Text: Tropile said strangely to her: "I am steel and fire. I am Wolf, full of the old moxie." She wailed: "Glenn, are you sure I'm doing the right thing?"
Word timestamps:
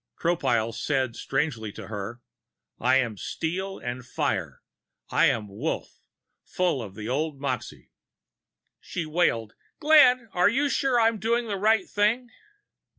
Tropile 0.19 0.73
said 0.73 1.15
strangely 1.15 1.71
to 1.73 1.85
her: 1.85 2.21
"I 2.79 2.95
am 2.95 3.17
steel 3.17 3.77
and 3.77 4.03
fire. 4.03 4.63
I 5.11 5.27
am 5.27 5.47
Wolf, 5.47 6.01
full 6.43 6.81
of 6.81 6.95
the 6.95 7.07
old 7.07 7.39
moxie." 7.39 7.91
She 8.79 9.05
wailed: 9.05 9.53
"Glenn, 9.79 10.27
are 10.33 10.49
you 10.49 10.69
sure 10.69 10.99
I'm 10.99 11.19
doing 11.19 11.45
the 11.47 11.55
right 11.57 11.87
thing?" 11.87 12.31